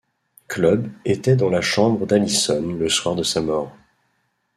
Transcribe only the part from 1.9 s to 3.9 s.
d'Alison le soir de sa mort.